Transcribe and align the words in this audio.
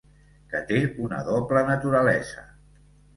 Que 0.53 0.61
té 0.69 0.79
una 1.07 1.19
doble 1.27 1.63
naturalesa. 1.67 2.47